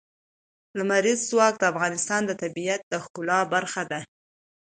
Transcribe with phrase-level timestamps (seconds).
[0.77, 3.99] لمریز ځواک د افغانستان د طبیعت د ښکلا برخه ده.